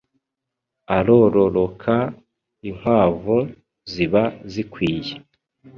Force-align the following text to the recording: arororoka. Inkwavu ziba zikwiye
arororoka. 0.97 1.95
Inkwavu 2.69 3.37
ziba 3.91 4.23
zikwiye 4.51 5.13